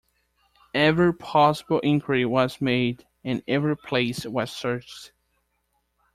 Every 0.73 1.13
possible 1.13 1.79
inquiry 1.81 2.25
was 2.25 2.59
made, 2.59 3.05
and 3.23 3.43
every 3.47 3.77
place 3.77 4.25
was 4.25 4.51
searched. 4.51 5.11